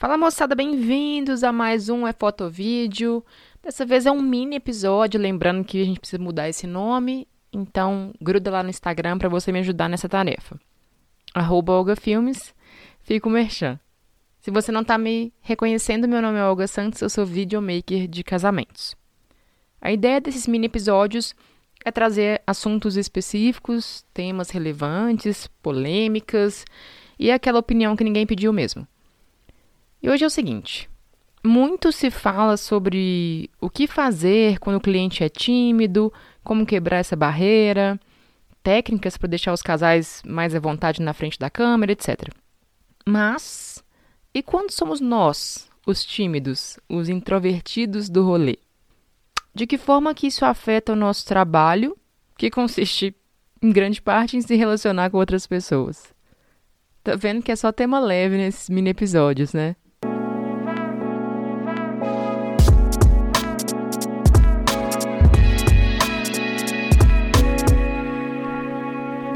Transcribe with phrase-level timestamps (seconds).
[0.00, 3.20] Fala moçada, bem-vindos a mais um É Foto Vídeo.
[3.60, 8.14] Dessa vez é um mini episódio, lembrando que a gente precisa mudar esse nome, então
[8.22, 10.56] gruda lá no Instagram para você me ajudar nessa tarefa.
[11.34, 12.54] Arroba Olga Filmes,
[13.02, 13.76] fica o merchan.
[14.38, 18.22] Se você não está me reconhecendo, meu nome é Olga Santos, eu sou videomaker de
[18.22, 18.94] casamentos.
[19.80, 21.34] A ideia desses mini episódios
[21.84, 26.64] é trazer assuntos específicos, temas relevantes, polêmicas
[27.18, 28.86] e aquela opinião que ninguém pediu mesmo.
[30.02, 30.88] E hoje é o seguinte:
[31.44, 36.12] muito se fala sobre o que fazer quando o cliente é tímido,
[36.44, 37.98] como quebrar essa barreira,
[38.62, 42.32] técnicas para deixar os casais mais à vontade na frente da câmera, etc.
[43.06, 43.82] Mas
[44.34, 48.58] e quando somos nós, os tímidos, os introvertidos do rolê?
[49.54, 51.96] De que forma que isso afeta o nosso trabalho,
[52.36, 53.16] que consiste
[53.60, 56.14] em grande parte em se relacionar com outras pessoas?
[57.02, 59.74] Tá vendo que é só tema leve nesses mini episódios, né?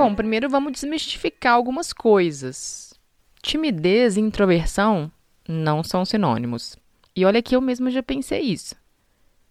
[0.02, 2.92] Bom, primeiro vamos desmistificar algumas coisas.
[3.40, 5.08] Timidez e introversão
[5.48, 6.76] não são sinônimos.
[7.14, 8.74] E olha que eu mesma já pensei isso.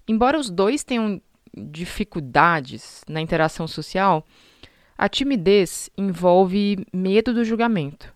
[0.06, 1.22] Embora os dois tenham
[1.56, 4.28] dificuldades na interação social,
[4.98, 8.14] a timidez envolve medo do julgamento.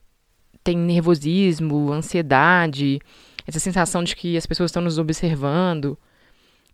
[0.62, 3.00] Tem nervosismo, ansiedade,
[3.48, 5.98] essa sensação de que as pessoas estão nos observando.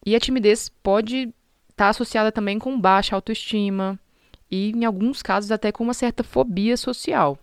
[0.03, 1.31] E a timidez pode
[1.69, 3.99] estar tá associada também com baixa autoestima,
[4.51, 7.39] e, em alguns casos, até com uma certa fobia social.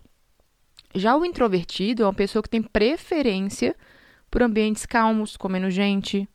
[0.93, 3.75] Já o introvertido é uma pessoa que tem preferência
[4.29, 6.29] por ambientes calmos, com menos gente.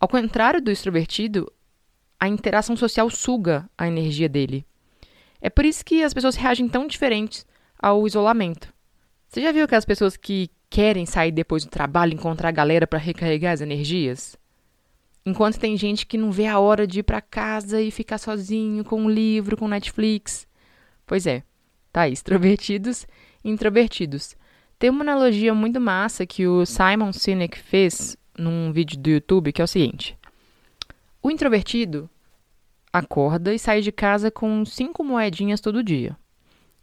[0.00, 1.50] Ao contrário do extrovertido,
[2.18, 4.66] a interação social suga a energia dele.
[5.40, 7.46] É por isso que as pessoas reagem tão diferentes
[7.78, 8.72] ao isolamento.
[9.28, 12.98] Você já viu aquelas pessoas que querem sair depois do trabalho, encontrar a galera para
[12.98, 14.36] recarregar as energias?
[15.24, 18.84] Enquanto tem gente que não vê a hora de ir para casa e ficar sozinho
[18.84, 20.46] com um livro, com Netflix.
[21.06, 21.42] Pois é,
[21.92, 23.06] tá aí, extrovertidos
[23.44, 24.36] e introvertidos.
[24.78, 29.60] Tem uma analogia muito massa que o Simon Sinek fez num vídeo do YouTube, que
[29.60, 30.16] é o seguinte:
[31.20, 32.08] O introvertido
[32.92, 36.16] acorda e sai de casa com cinco moedinhas todo dia.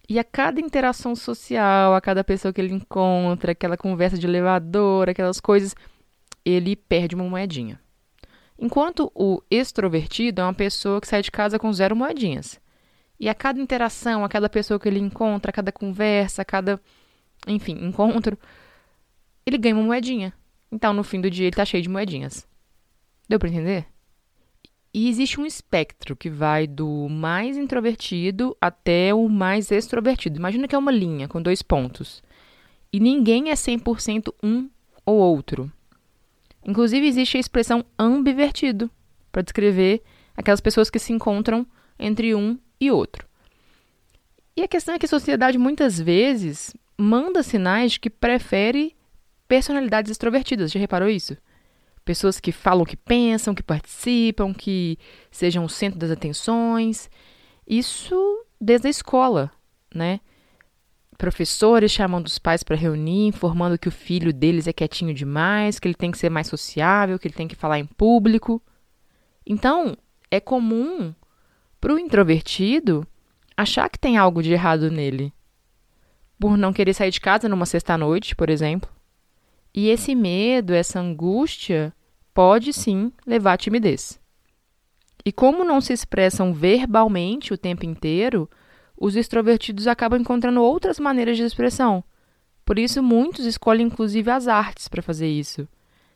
[0.07, 5.09] E a cada interação social, a cada pessoa que ele encontra, aquela conversa de elevador,
[5.09, 5.75] aquelas coisas,
[6.44, 7.79] ele perde uma moedinha.
[8.57, 12.59] Enquanto o extrovertido é uma pessoa que sai de casa com zero moedinhas.
[13.19, 16.81] E a cada interação, a cada pessoa que ele encontra, a cada conversa, a cada,
[17.47, 18.38] enfim, encontro,
[19.45, 20.33] ele ganha uma moedinha.
[20.71, 22.47] Então, no fim do dia, ele está cheio de moedinhas.
[23.27, 23.85] Deu para entender?
[24.93, 30.39] E existe um espectro que vai do mais introvertido até o mais extrovertido.
[30.39, 32.23] Imagina que é uma linha com dois pontos.
[32.93, 34.69] E ninguém é 100% um
[35.05, 35.69] ou outro.
[36.66, 38.90] Inclusive, existe a expressão ambivertido
[39.31, 40.02] para descrever
[40.36, 41.66] aquelas pessoas que se encontram
[42.00, 43.28] entre um e outro.
[44.58, 48.96] E a questão é que a sociedade muitas vezes manda sinais de que prefere
[49.48, 50.72] personalidades extrovertidas.
[50.72, 51.38] Já reparou isso?
[52.03, 54.97] Pessoas que falam o que pensam, que participam, que
[55.30, 57.09] sejam o centro das atenções.
[57.68, 59.52] Isso desde a escola,
[59.94, 60.20] né?
[61.18, 65.88] Professores chamando os pais para reunir, informando que o filho deles é quietinho demais, que
[65.88, 68.62] ele tem que ser mais sociável, que ele tem que falar em público.
[69.46, 69.98] Então,
[70.30, 71.14] é comum
[71.80, 73.08] para o introvertido
[73.56, 75.34] achar que tem algo de errado nele,
[76.40, 78.90] por não querer sair de casa numa sexta-noite, por exemplo.
[79.74, 81.94] E esse medo, essa angústia,
[82.34, 84.20] pode sim levar à timidez.
[85.26, 88.50] E como não se expressam verbalmente o tempo inteiro,
[88.97, 92.03] os extrovertidos acabam encontrando outras maneiras de expressão.
[92.66, 95.67] Por isso, muitos escolhem inclusive as artes para fazer isso.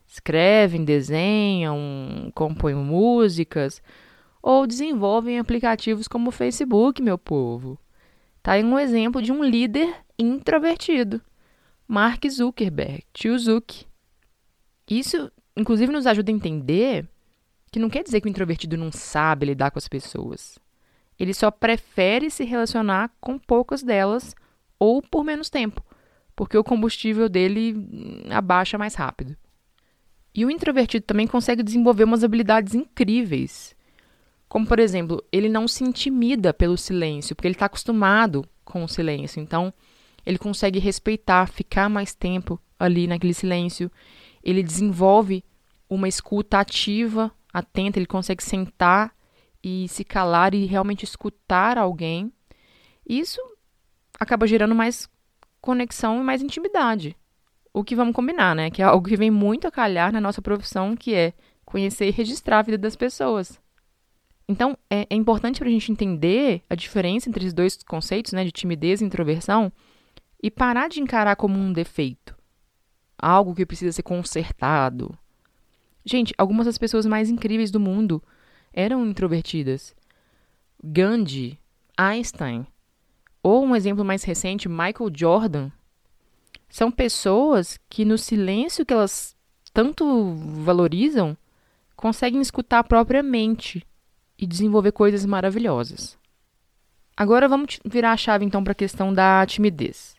[0.07, 3.81] Escrevem, desenham, compõem músicas
[4.41, 7.77] ou desenvolvem aplicativos como o Facebook, meu povo.
[8.41, 11.21] Tá aí um exemplo de um líder introvertido.
[11.87, 13.85] Mark Zuckerberg, tio Zuck.
[14.89, 17.07] Isso, inclusive, nos ajuda a entender
[17.71, 20.57] que não quer dizer que o introvertido não sabe lidar com as pessoas.
[21.19, 24.33] Ele só prefere se relacionar com poucas delas
[24.79, 25.83] ou por menos tempo,
[26.35, 29.35] porque o combustível dele hum, abaixa mais rápido.
[30.33, 33.75] E o introvertido também consegue desenvolver umas habilidades incríveis.
[34.47, 38.87] Como, por exemplo, ele não se intimida pelo silêncio, porque ele está acostumado com o
[38.87, 39.41] silêncio.
[39.41, 39.73] Então,
[40.25, 43.91] ele consegue respeitar, ficar mais tempo ali naquele silêncio.
[44.43, 45.43] Ele desenvolve
[45.89, 49.13] uma escuta ativa, atenta, ele consegue sentar
[49.63, 52.31] e se calar e realmente escutar alguém,
[53.07, 53.39] isso
[54.19, 55.09] acaba gerando mais
[55.61, 57.15] conexão e mais intimidade.
[57.71, 58.71] o que vamos combinar, né?
[58.71, 61.33] Que é algo que vem muito a calhar na nossa profissão, que é
[61.63, 63.59] conhecer e registrar a vida das pessoas.
[64.47, 68.43] Então, é, é importante para a gente entender a diferença entre os dois conceitos, né,
[68.43, 69.71] de timidez e introversão,
[70.41, 72.35] e parar de encarar como um defeito,
[73.15, 75.15] algo que precisa ser consertado.
[76.03, 78.23] Gente, algumas das pessoas mais incríveis do mundo
[78.73, 79.95] eram introvertidas.
[80.83, 81.59] Gandhi,
[81.97, 82.65] Einstein,
[83.43, 85.71] ou um exemplo mais recente, Michael Jordan,
[86.69, 89.35] são pessoas que no silêncio que elas
[89.73, 91.37] tanto valorizam,
[91.95, 93.85] conseguem escutar a própria mente
[94.37, 96.17] e desenvolver coisas maravilhosas.
[97.15, 100.15] Agora vamos virar a chave então para a questão da timidez.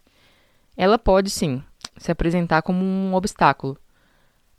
[0.77, 1.63] Ela pode sim
[1.97, 3.79] se apresentar como um obstáculo,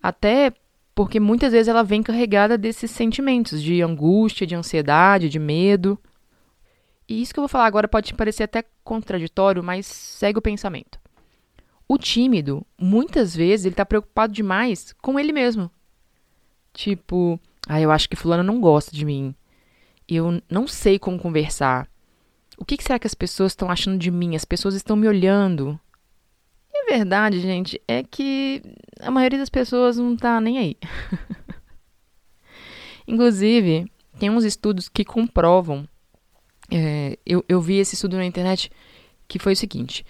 [0.02, 0.52] até
[0.94, 5.98] porque muitas vezes ela vem carregada desses sentimentos de angústia, de ansiedade, de medo.
[7.08, 11.00] E isso que eu vou falar agora pode parecer até contraditório, mas segue o pensamento.
[11.88, 15.70] O tímido, muitas vezes, ele está preocupado demais com ele mesmo.
[16.74, 19.36] Tipo, ah, eu acho que fulano não gosta de mim.
[20.08, 21.90] Eu não sei como conversar.
[22.58, 24.36] O que, que será que as pessoas estão achando de mim?
[24.36, 25.80] As pessoas estão me olhando.
[26.92, 28.62] Verdade, gente, é que
[29.00, 30.78] a maioria das pessoas não tá nem aí.
[33.08, 33.90] Inclusive,
[34.20, 35.88] tem uns estudos que comprovam.
[36.70, 38.70] É, eu, eu vi esse estudo na internet
[39.26, 40.06] que foi o seguinte: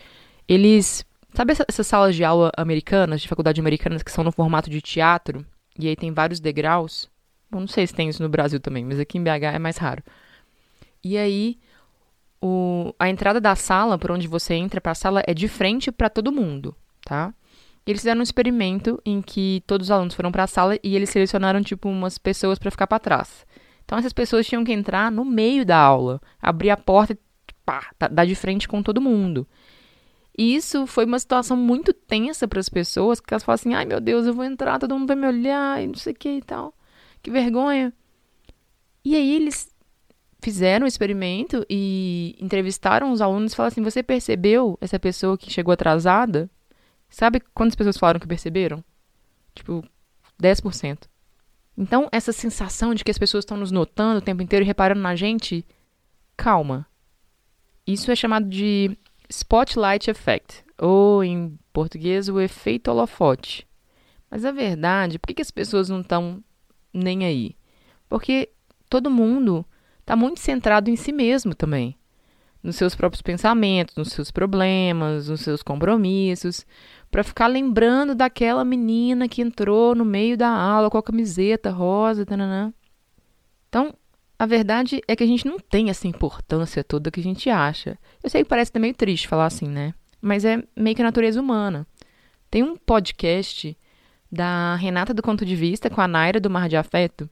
[0.47, 1.05] eles
[1.35, 4.81] Sabe essa, essas salas de aula americanas, de faculdade americanas, que são no formato de
[4.81, 5.45] teatro?
[5.77, 7.07] E aí tem vários degraus?
[7.49, 9.77] Bom, não sei se tem isso no Brasil também, mas aqui em BH é mais
[9.77, 10.03] raro.
[11.03, 11.59] E aí,
[12.41, 15.91] o, a entrada da sala, por onde você entra para a sala, é de frente
[15.91, 17.33] para todo mundo, tá?
[17.85, 21.09] Eles fizeram um experimento em que todos os alunos foram para a sala e eles
[21.09, 23.45] selecionaram, tipo, umas pessoas para ficar para trás.
[23.83, 27.17] Então, essas pessoas tinham que entrar no meio da aula, abrir a porta e
[27.65, 29.47] pá, dar de frente com todo mundo.
[30.37, 33.85] E isso foi uma situação muito tensa para as pessoas, que elas falam assim: ai
[33.85, 36.29] meu Deus, eu vou entrar, todo mundo vai me olhar e não sei o que
[36.29, 36.73] e tal.
[37.21, 37.93] Que vergonha.
[39.03, 39.70] E aí eles
[40.41, 45.51] fizeram o experimento e entrevistaram os alunos e falaram assim: você percebeu essa pessoa que
[45.51, 46.49] chegou atrasada?
[47.09, 48.83] Sabe quantas pessoas falaram que perceberam?
[49.53, 49.83] Tipo,
[50.41, 51.03] 10%.
[51.77, 55.01] Então, essa sensação de que as pessoas estão nos notando o tempo inteiro e reparando
[55.01, 55.65] na gente,
[56.35, 56.85] calma.
[57.85, 58.97] Isso é chamado de
[59.29, 63.67] Spotlight Effect, ou em português, o efeito holofote.
[64.29, 66.43] Mas a verdade, por que, que as pessoas não estão
[66.93, 67.55] nem aí?
[68.07, 68.49] Porque
[68.89, 69.65] todo mundo
[70.01, 71.97] está muito centrado em si mesmo também.
[72.61, 76.65] Nos seus próprios pensamentos, nos seus problemas, nos seus compromissos,
[77.09, 82.25] para ficar lembrando daquela menina que entrou no meio da aula com a camiseta rosa.
[82.25, 82.71] Tananã.
[83.67, 83.95] Então,
[84.37, 87.97] a verdade é que a gente não tem essa importância toda que a gente acha.
[88.23, 89.93] Eu sei que parece meio triste falar assim, né?
[90.21, 91.87] Mas é meio que a natureza humana.
[92.49, 93.77] Tem um podcast
[94.31, 97.29] da Renata do Conto de Vista com a Naira do Mar de Afeto,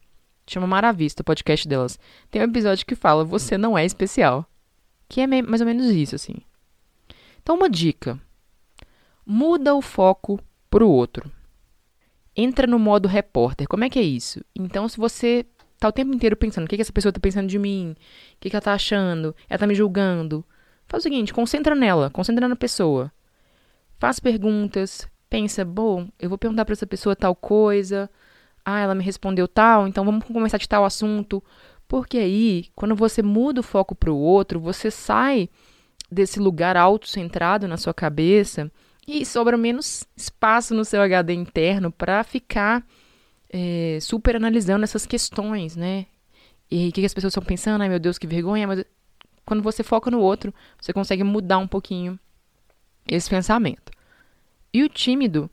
[0.53, 1.99] chama Maravista, o podcast delas.
[2.29, 4.45] Tem um episódio que fala Você não é especial.
[5.07, 6.35] Que é mais ou menos isso, assim.
[7.41, 8.19] Então, uma dica.
[9.25, 11.31] Muda o foco pro outro.
[12.35, 13.67] Entra no modo repórter.
[13.67, 14.43] Como é que é isso?
[14.55, 15.45] Então, se você
[15.79, 17.95] tá o tempo inteiro pensando, o que, que essa pessoa tá pensando de mim?
[18.33, 19.35] O que, que ela tá achando?
[19.49, 20.45] Ela tá me julgando.
[20.87, 23.11] Faz o seguinte, concentra nela, concentra na pessoa.
[23.97, 28.09] Faz perguntas, pensa, bom, eu vou perguntar para essa pessoa tal coisa.
[28.69, 31.43] Ah, ela me respondeu tal, então vamos conversar de tal assunto.
[31.87, 35.49] Porque aí, quando você muda o foco para o outro, você sai
[36.11, 38.71] desse lugar autocentrado na sua cabeça
[39.07, 42.85] e sobra menos espaço no seu HD interno para ficar
[43.49, 46.05] é, super analisando essas questões, né?
[46.69, 47.81] E o que, que as pessoas estão pensando?
[47.81, 48.67] Ai meu Deus, que vergonha.
[48.67, 48.85] Mas
[49.43, 52.19] quando você foca no outro, você consegue mudar um pouquinho
[53.07, 53.91] esse pensamento.
[54.71, 55.49] E o tímido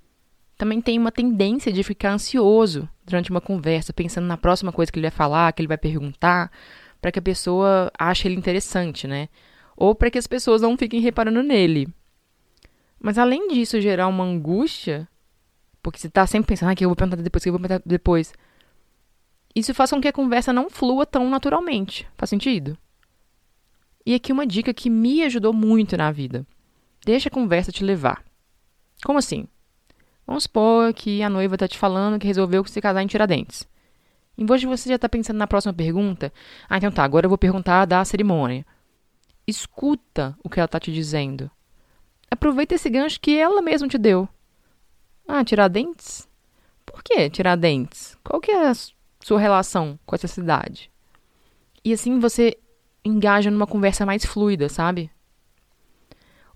[0.58, 4.98] também tem uma tendência de ficar ansioso durante uma conversa, pensando na próxima coisa que
[4.98, 6.50] ele vai falar, que ele vai perguntar,
[7.00, 9.28] para que a pessoa ache ele interessante, né?
[9.76, 11.88] Ou para que as pessoas não fiquem reparando nele.
[12.98, 15.08] Mas além disso gerar uma angústia,
[15.82, 17.82] porque você está sempre pensando, ah, que eu vou perguntar depois, que eu vou perguntar
[17.86, 18.32] depois.
[19.54, 22.08] Isso faz com que a conversa não flua tão naturalmente.
[22.16, 22.76] Faz sentido?
[24.04, 26.46] E aqui uma dica que me ajudou muito na vida.
[27.04, 28.24] Deixa a conversa te levar.
[29.04, 29.46] Como assim?
[30.26, 33.66] Vamos supor que a noiva está te falando que resolveu se casar em Tiradentes.
[34.36, 36.32] Em vez de você já estar tá pensando na próxima pergunta,
[36.68, 38.66] ah, então tá, agora eu vou perguntar da cerimônia.
[39.46, 41.50] Escuta o que ela está te dizendo.
[42.28, 44.28] Aproveita esse gancho que ela mesma te deu.
[45.28, 46.28] Ah, Tiradentes?
[46.84, 48.16] Por que Tiradentes?
[48.24, 48.74] Qual que é a
[49.20, 50.90] sua relação com essa cidade?
[51.84, 52.58] E assim você
[53.04, 55.08] engaja numa conversa mais fluida, sabe?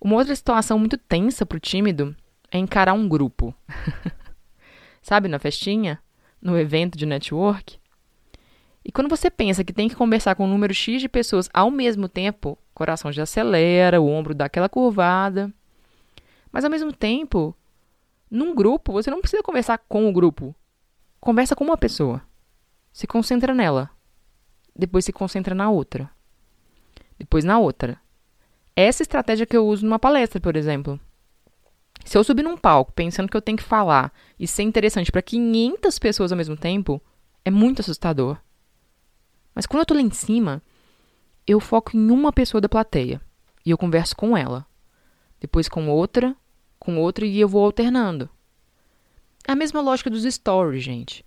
[0.01, 2.17] Uma outra situação muito tensa pro tímido
[2.51, 3.55] é encarar um grupo.
[5.03, 6.01] Sabe, na festinha?
[6.41, 7.79] No evento de network?
[8.85, 11.71] E quando você pensa que tem que conversar com um número X de pessoas ao
[11.71, 15.53] mesmo tempo, o coração já acelera, o ombro dá aquela curvada.
[16.51, 17.55] Mas ao mesmo tempo,
[18.31, 20.55] num grupo, você não precisa conversar com o grupo.
[21.21, 22.23] Conversa com uma pessoa.
[22.93, 23.91] Se concentra nela.
[24.75, 26.11] Depois se concentra na outra.
[27.19, 28.01] Depois na outra.
[28.75, 30.99] Essa estratégia que eu uso numa palestra, por exemplo.
[32.05, 35.23] Se eu subir num palco pensando que eu tenho que falar e ser interessante para
[35.23, 37.01] 500 pessoas ao mesmo tempo,
[37.45, 38.39] é muito assustador.
[39.55, 40.63] Mas quando eu tô lá em cima,
[41.47, 43.21] eu foco em uma pessoa da plateia
[43.65, 44.67] e eu converso com ela.
[45.41, 46.37] Depois com outra,
[46.79, 48.29] com outra e eu vou alternando.
[49.47, 51.25] É a mesma lógica dos stories, gente.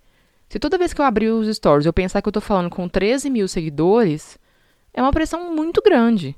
[0.49, 2.87] Se toda vez que eu abrir os stories eu pensar que eu tô falando com
[2.87, 4.37] 13 mil seguidores,
[4.93, 6.37] é uma pressão muito grande.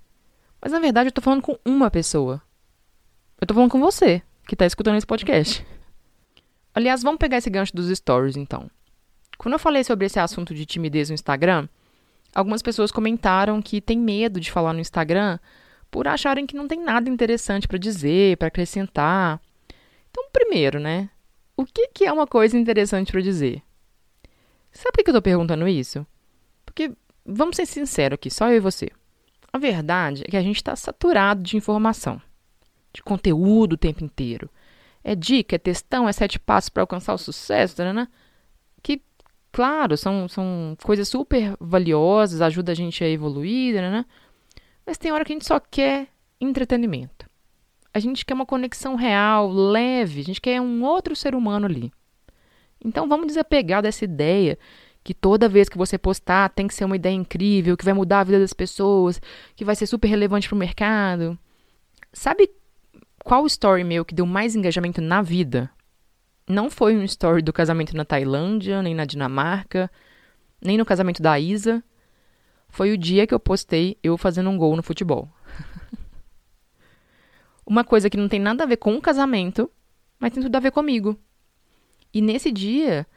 [0.62, 2.42] Mas na verdade eu tô falando com uma pessoa.
[3.39, 5.65] Eu tô falando com você, que tá escutando esse podcast.
[6.74, 8.70] Aliás, vamos pegar esse gancho dos stories então.
[9.38, 11.68] Quando eu falei sobre esse assunto de timidez no Instagram,
[12.34, 15.38] algumas pessoas comentaram que tem medo de falar no Instagram
[15.92, 19.42] por acharem que não tem nada interessante para dizer, para acrescentar.
[20.10, 21.10] Então, primeiro, né?
[21.58, 23.62] O que, que é uma coisa interessante para dizer?
[24.72, 26.08] Sabe por que eu estou perguntando isso?
[26.65, 26.94] Porque,
[27.25, 28.89] vamos ser sinceros aqui, só eu e você.
[29.51, 32.22] A verdade é que a gente está saturado de informação,
[32.96, 34.50] de conteúdo o tempo inteiro.
[35.04, 38.08] É dica, é textão, é sete passos para alcançar o sucesso, né?
[38.82, 39.02] Que,
[39.52, 44.06] claro, são, são coisas super valiosas, ajuda a gente a evoluir, né?
[44.86, 46.08] Mas tem hora que a gente só quer
[46.40, 47.30] entretenimento.
[47.94, 51.92] A gente quer uma conexão real, leve, a gente quer um outro ser humano ali.
[52.84, 54.58] Então vamos desapegar dessa ideia
[55.04, 58.22] que toda vez que você postar tem que ser uma ideia incrível, que vai mudar
[58.22, 59.22] a vida das pessoas,
[59.56, 61.38] que vai ser super relevante para o mercado.
[62.12, 62.50] Sabe
[63.25, 65.72] qual story meu que deu mais engajamento na vida?
[66.48, 69.91] Não foi um story do casamento na Tailândia, nem na Dinamarca,
[70.62, 71.84] nem no casamento da Isa.
[72.70, 75.27] Foi o dia que eu postei eu fazendo um gol no futebol.
[77.65, 79.72] Uma coisa que não tem nada a ver com o casamento,
[80.20, 81.20] mas tem tudo a ver comigo.
[82.13, 83.08] E nesse dia,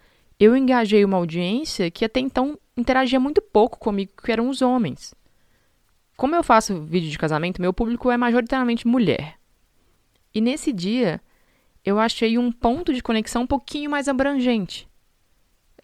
[0.40, 5.14] eu engajei uma audiência que até então interagia muito pouco comigo, que eram os homens.
[6.16, 9.37] Como eu faço vídeo de casamento, meu público é majoritariamente mulher.
[10.34, 11.20] E nesse dia,
[11.84, 14.88] eu achei um ponto de conexão um pouquinho mais abrangente.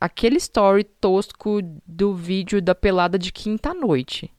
[0.01, 4.31] Aquele story tosco do vídeo da pelada de quinta-noite.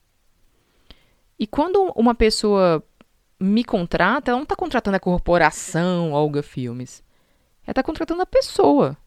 [1.40, 2.84] E quando uma pessoa
[3.40, 7.04] me contrata, ela não está contratando a corporação Olga Filmes.
[7.64, 8.98] Ela está contratando a pessoa.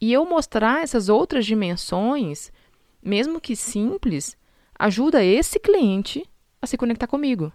[0.00, 2.50] E eu mostrar essas outras dimensões,
[3.02, 4.36] mesmo que simples,
[4.78, 6.24] ajuda esse cliente
[6.60, 7.52] a se conectar comigo.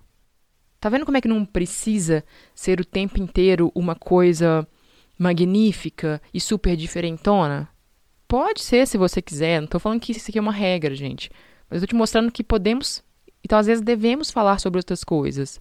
[0.86, 2.24] Tá vendo como é que não precisa
[2.54, 4.68] ser o tempo inteiro uma coisa
[5.18, 7.68] magnífica e super diferentona?
[8.28, 11.32] Pode ser se você quiser, não tô falando que isso aqui é uma regra, gente.
[11.68, 13.04] Mas eu tô te mostrando que podemos,
[13.44, 15.60] então às vezes devemos falar sobre outras coisas.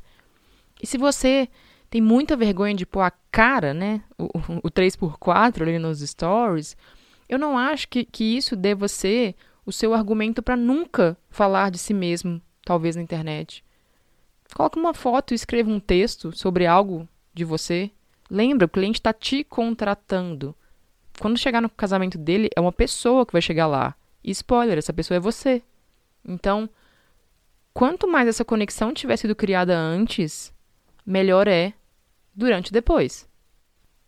[0.82, 1.48] E se você
[1.88, 4.02] tem muita vergonha de pôr a cara, né?
[4.18, 4.26] O,
[4.62, 6.76] o 3x4 ali nos stories.
[7.26, 11.78] Eu não acho que, que isso deva ser o seu argumento para nunca falar de
[11.78, 13.63] si mesmo, talvez na internet.
[14.54, 17.90] Coloque uma foto e escreva um texto sobre algo de você.
[18.30, 20.54] Lembra, o cliente está te contratando.
[21.18, 23.96] Quando chegar no casamento dele, é uma pessoa que vai chegar lá.
[24.22, 25.60] E spoiler, essa pessoa é você.
[26.24, 26.70] Então,
[27.72, 30.52] quanto mais essa conexão tiver sido criada antes,
[31.04, 31.74] melhor é
[32.32, 33.28] durante e depois.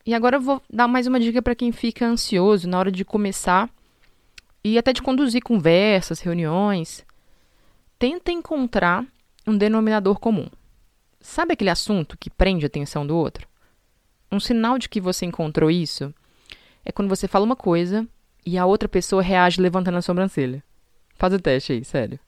[0.06, 3.04] E agora eu vou dar mais uma dica para quem fica ansioso na hora de
[3.04, 3.68] começar
[4.62, 7.04] e até de conduzir conversas, reuniões.
[7.98, 9.04] Tenta encontrar
[9.46, 10.48] um denominador comum.
[11.20, 13.48] Sabe aquele assunto que prende a atenção do outro?
[14.30, 16.12] Um sinal de que você encontrou isso
[16.84, 18.06] é quando você fala uma coisa
[18.44, 20.62] e a outra pessoa reage levantando a sobrancelha.
[21.14, 22.18] Faz o teste aí, sério.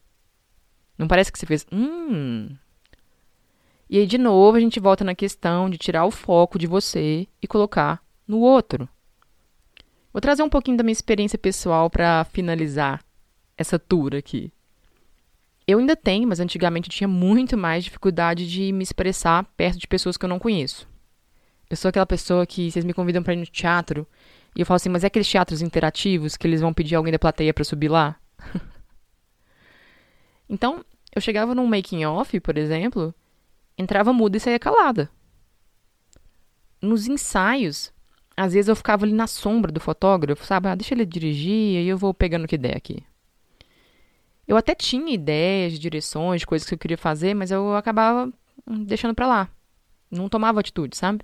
[0.97, 2.49] Não parece que você fez, hum,
[3.89, 7.27] e aí, de novo, a gente volta na questão de tirar o foco de você
[7.41, 8.87] e colocar no outro.
[10.13, 13.03] Vou trazer um pouquinho da minha experiência pessoal para finalizar
[13.57, 14.53] essa tour aqui.
[15.69, 19.87] Eu ainda tenho, mas antigamente eu tinha muito mais dificuldade de me expressar perto de
[19.87, 20.89] pessoas que eu não conheço.
[21.69, 24.07] Eu sou aquela pessoa que vocês me convidam para ir no teatro
[24.55, 27.19] e eu falo assim, mas é aqueles teatros interativos que eles vão pedir alguém da
[27.19, 28.15] plateia para subir lá?
[30.49, 30.83] então,
[31.15, 33.13] eu chegava num making off, por exemplo,
[33.77, 35.07] entrava muda e saía calada.
[36.81, 37.93] Nos ensaios,
[38.35, 40.67] às vezes eu ficava ali na sombra do fotógrafo, sabe?
[40.67, 43.03] Ah, deixa ele dirigir e eu vou pegando o que der aqui.
[44.49, 48.33] Eu até tinha ideias, direções, coisas que eu queria fazer, mas eu acabava
[48.65, 49.49] deixando pra lá.
[50.09, 51.23] Não tomava atitude, sabe?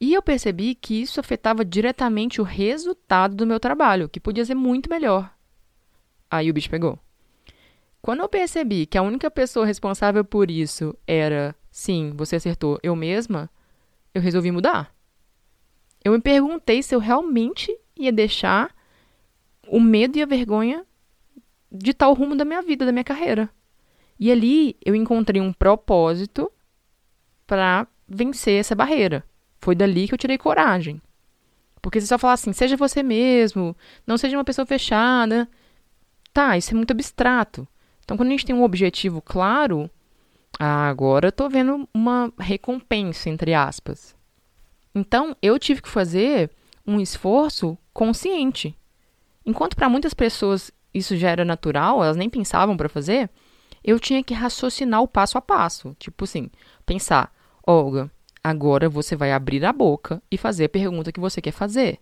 [0.00, 4.54] E eu percebi que isso afetava diretamente o resultado do meu trabalho, que podia ser
[4.54, 5.34] muito melhor.
[6.30, 6.96] Aí o bicho pegou.
[8.00, 12.94] Quando eu percebi que a única pessoa responsável por isso era, sim, você acertou, eu
[12.94, 13.50] mesma,
[14.14, 14.94] eu resolvi mudar.
[16.04, 18.72] Eu me perguntei se eu realmente ia deixar
[19.66, 20.86] o medo e a vergonha
[21.70, 23.48] de tal rumo da minha vida, da minha carreira.
[24.18, 26.50] E ali eu encontrei um propósito
[27.46, 29.24] para vencer essa barreira.
[29.60, 31.00] Foi dali que eu tirei coragem.
[31.80, 35.48] Porque você só falar assim, seja você mesmo, não seja uma pessoa fechada.
[36.32, 37.66] Tá, isso é muito abstrato.
[38.04, 39.90] Então, quando a gente tem um objetivo claro,
[40.58, 44.14] ah, agora eu tô vendo uma recompensa, entre aspas.
[44.94, 46.50] Então, eu tive que fazer
[46.86, 48.76] um esforço consciente.
[49.46, 53.30] Enquanto para muitas pessoas isso já era natural, elas nem pensavam para fazer,
[53.82, 55.96] eu tinha que raciocinar o passo a passo.
[55.98, 56.50] Tipo assim,
[56.84, 57.32] pensar,
[57.66, 58.10] Olga,
[58.42, 61.98] agora você vai abrir a boca e fazer a pergunta que você quer fazer.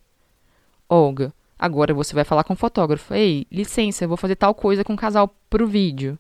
[0.88, 3.14] Olga, agora você vai falar com o fotógrafo.
[3.14, 6.18] Ei, licença, eu vou fazer tal coisa com o casal pro vídeo.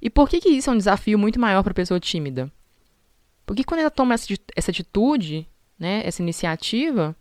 [0.00, 2.50] E por que, que isso é um desafio muito maior para pessoa tímida?
[3.46, 7.14] Porque quando ela toma essa atitude, né, essa iniciativa,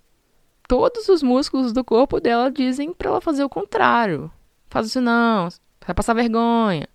[0.71, 4.31] todos os músculos do corpo dela dizem para ela fazer o contrário.
[4.69, 5.49] Faz isso não,
[5.85, 6.87] vai passar vergonha.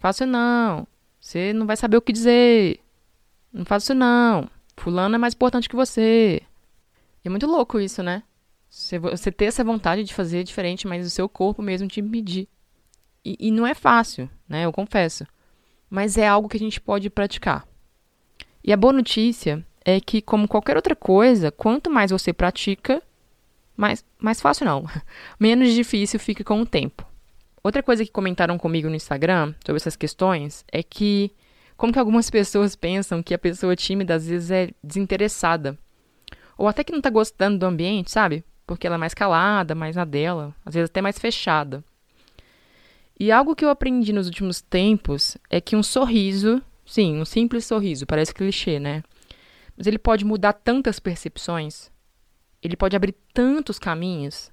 [0.00, 0.88] Faça não,
[1.20, 2.80] você não vai saber o que dizer.
[3.52, 4.50] Não faça isso não.
[4.76, 6.42] Fulano é mais importante que você.
[7.24, 8.24] E é muito louco isso, né?
[8.68, 12.48] Você ter essa vontade de fazer diferente, mas o seu corpo mesmo te impedir.
[13.24, 14.64] E, e não é fácil, né?
[14.64, 15.24] Eu confesso.
[15.88, 17.68] Mas é algo que a gente pode praticar.
[18.64, 23.00] E a boa notícia é que, como qualquer outra coisa, quanto mais você pratica,
[23.76, 24.84] mais, mais fácil não,
[25.38, 27.06] menos difícil fica com o tempo.
[27.62, 31.30] Outra coisa que comentaram comigo no Instagram sobre essas questões é que
[31.76, 35.78] como que algumas pessoas pensam que a pessoa tímida às vezes é desinteressada.
[36.58, 38.44] Ou até que não está gostando do ambiente, sabe?
[38.66, 41.84] Porque ela é mais calada, mais na dela, às vezes até mais fechada.
[43.18, 47.64] E algo que eu aprendi nos últimos tempos é que um sorriso Sim, um simples
[47.64, 49.02] sorriso, parece clichê, né?
[49.76, 51.90] Mas ele pode mudar tantas percepções,
[52.62, 54.52] ele pode abrir tantos caminhos.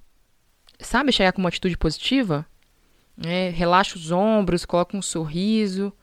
[0.80, 2.46] Sabe chegar com uma atitude positiva?
[3.26, 5.94] É, relaxa os ombros, coloca um sorriso.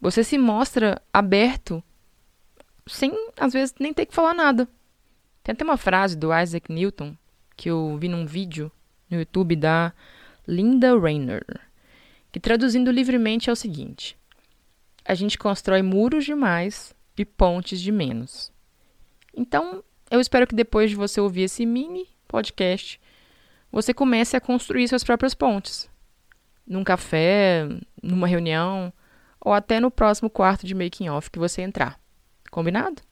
[0.00, 1.82] Você se mostra aberto,
[2.86, 4.68] sem às vezes nem ter que falar nada.
[5.42, 7.16] Tem até uma frase do Isaac Newton
[7.56, 8.72] que eu vi num vídeo
[9.08, 9.92] no YouTube da
[10.46, 11.44] Linda Rayner,
[12.32, 14.16] que traduzindo livremente é o seguinte:
[15.04, 18.52] a gente constrói muros demais e pontes de menos.
[19.36, 23.00] Então, eu espero que depois de você ouvir esse mini podcast,
[23.70, 25.88] você comece a construir suas próprias pontes.
[26.66, 27.68] Num café,
[28.02, 28.92] numa reunião,
[29.40, 31.98] ou até no próximo quarto de making off que você entrar.
[32.50, 33.02] Combinado?